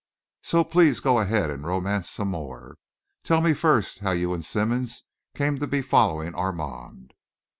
So 0.41 0.63
please 0.63 0.99
go 0.99 1.19
ahead 1.19 1.51
and 1.51 1.63
romance 1.63 2.09
some 2.09 2.29
more. 2.31 2.79
Tell 3.21 3.39
me 3.39 3.53
first 3.53 3.99
how 3.99 4.13
you 4.13 4.33
and 4.33 4.43
Simmonds 4.43 5.03
came 5.35 5.59
to 5.59 5.67
be 5.67 5.83
following 5.83 6.33
Armand." 6.33 7.13